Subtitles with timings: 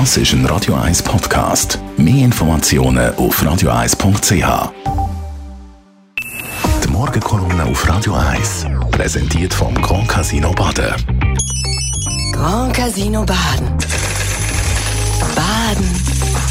[0.00, 1.78] Das ist ein Radio 1 Podcast.
[1.96, 4.72] Mehr Informationen auf radio1.ch.
[6.82, 10.96] Die Morgenkolumne auf Radio 1 präsentiert vom Grand Casino Baden.
[12.32, 13.68] Grand Casino Baden.
[15.36, 15.86] Baden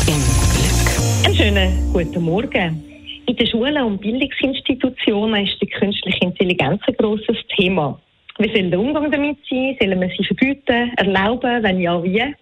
[0.07, 0.23] im
[0.53, 1.25] Glück.
[1.25, 2.81] Einen schönen guten Morgen.
[3.25, 7.99] In den Schulen und Bildungsinstitutionen ist die künstliche Intelligenz ein grosses Thema.
[8.37, 9.75] Wie soll der Umgang damit sein?
[9.81, 11.61] Sollen wir sie verbieten, erlauben?
[11.61, 12.33] Wenn ja, wie?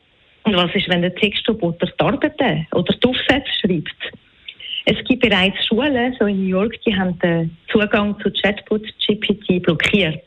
[0.43, 3.95] Und was ist, wenn der Textroboter die Arbeiten oder die Aufsätze schreibt?
[4.85, 9.61] Es gibt bereits Schulen, so in New York, die haben den Zugang zu Chatbot GPT
[9.61, 10.23] blockiert.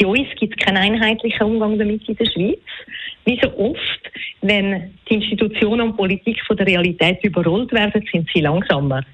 [0.00, 2.60] Bei uns gibt es keinen einheitlichen Umgang damit in der Schweiz.
[3.24, 4.10] Wie so oft,
[4.40, 9.04] wenn die Institutionen und Politik von der Realität überrollt werden, sind sie langsamer.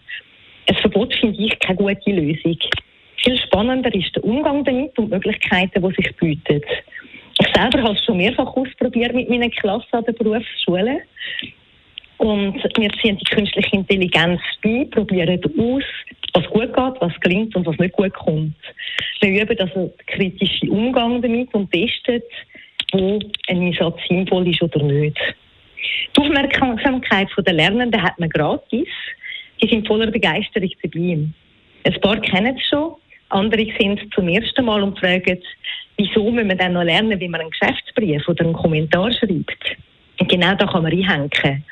[0.69, 2.59] Ein Verbot finde ich keine gute Lösung.
[3.17, 6.61] Viel spannender ist der Umgang damit und die Möglichkeiten, die sich bieten.
[7.55, 11.03] Selber habe es schon mehrfach ausprobiert mit meiner Klasse an der Berufsschule.
[12.19, 15.85] Und wir ziehen die künstliche Intelligenz bei, probieren aus,
[16.33, 18.55] was gut geht, was gelingt und was nicht gut kommt.
[19.21, 22.23] Wir üben also den kritischen Umgang damit und testen,
[22.93, 25.19] wo ein Einsatz sinnvoll ist oder nicht.
[26.17, 28.89] Die Aufmerksamkeit der Lernenden hat man gratis.
[29.63, 31.19] Die sind voller Begeisterung dabei.
[31.87, 32.95] Ein paar kennen es schon,
[33.31, 35.39] andere sind zum ersten Mal und fragen,
[35.97, 39.77] wieso müssen wir dann noch lernen, wie man einen Geschäftsbrief oder einen Kommentar schreibt.
[40.21, 41.65] Und genau da kann man reinhängen.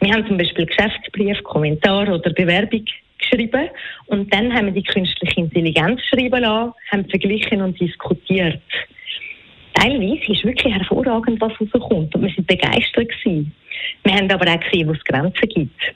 [0.00, 2.84] Wir haben zum Beispiel Geschäftsbrief, Kommentar oder Bewerbung
[3.18, 3.70] geschrieben
[4.06, 8.60] und dann haben wir die künstliche Intelligenz schreiben lassen, haben verglichen und diskutiert.
[9.74, 13.52] Teilweise ist wirklich hervorragend, was rauskommt und wir sind begeistert gewesen.
[14.04, 15.94] Wir haben aber auch gesehen, wo es Grenzen gibt.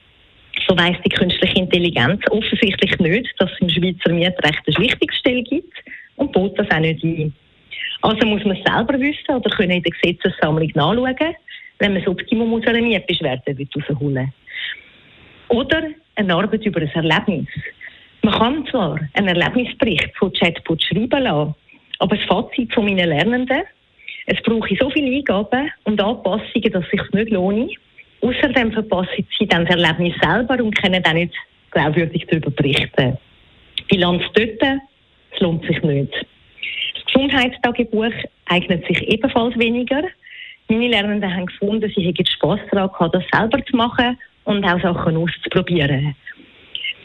[0.70, 5.72] So weiss die künstliche Intelligenz offensichtlich nicht, dass es im Schweizer Mietrecht eine Schlichtungsstelle gibt
[6.14, 7.34] und bot das auch nicht ein.
[8.02, 11.34] Also muss man es selber wissen oder können in der Gesetzessammlung nachschauen,
[11.80, 14.32] wenn man das Optimum aus einer Mietbeschwerde herausholen
[15.48, 17.48] Oder eine Arbeit über ein Erlebnis.
[18.22, 21.52] Man kann zwar einen Erlebnisbericht von Chatbot schreiben lassen,
[21.98, 23.62] aber das Fazit von meinen Lernenden,
[24.26, 27.72] es brauche so viele Eingaben und Anpassungen, dass es sich nicht lohnt.
[28.22, 31.34] Außerdem verpassen sie dann das Erlebnis selber und können dann nicht
[31.70, 33.16] glaubwürdig darüber berichten.
[33.88, 34.80] Bilanz dort,
[35.32, 36.12] es lohnt sich nicht.
[36.12, 38.12] Das Gesundheitstagebuch
[38.46, 40.02] eignet sich ebenfalls weniger.
[40.68, 44.80] Meine Lernenden haben gefunden, sie hätten Spass daran gehabt, das selber zu machen und auch
[44.80, 46.14] Sachen auszuprobieren.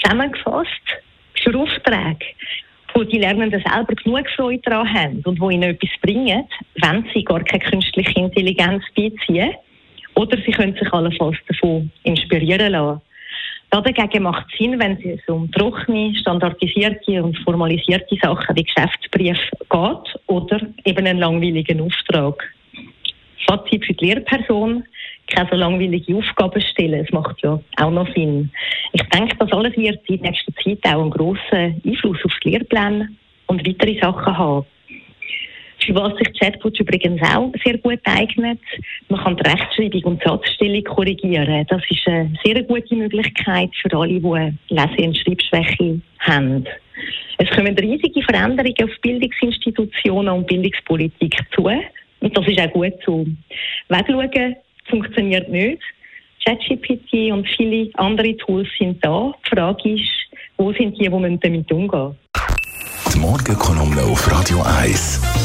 [0.03, 1.01] Zusammengefasst,
[1.43, 2.25] für Aufträge,
[2.93, 6.47] wo die Lernenden selber genug Freude daran haben und wo ihnen etwas bringen,
[6.81, 9.53] wenn sie gar keine künstliche Intelligenz beiziehen,
[10.15, 13.01] oder sie können sich allenfalls davon inspirieren lassen.
[13.69, 20.19] Dagegen macht es Sinn, wenn es um trockene, standardisierte und formalisierte Sachen wie Geschäftsbrief geht
[20.27, 22.41] oder eben einen langweiligen Auftrag.
[23.45, 24.83] Fazit für die Lehrperson,
[25.27, 28.49] keine so langweilige Aufgaben stellen, das macht ja auch noch Sinn.
[28.93, 33.09] Ich denke, das alles wird in nächster Zeit auch einen grossen Einfluss auf die Lehrpläne
[33.47, 34.65] und weitere Sachen haben.
[35.85, 38.59] Für was sich Chatbots übrigens auch sehr gut eignet.
[39.09, 41.65] Man kann die Rechtschreibung und Satzstellung korrigieren.
[41.69, 46.65] Das ist eine sehr gute Möglichkeit für alle, die Lese- und Schreibschwäche haben.
[47.37, 51.69] Es kommen riesige Veränderungen auf Bildungsinstitutionen und Bildungspolitik zu.
[52.19, 53.25] Und das ist auch gut so.
[53.89, 55.81] Wegschauen funktioniert nicht.
[56.45, 59.33] ChatGPT und viele andere Tools sind da.
[59.45, 60.09] Die Frage ist,
[60.57, 62.17] wo sind die, die damit umgehen müssen?
[63.13, 65.44] Die Morgenkolumne auf Radio 1.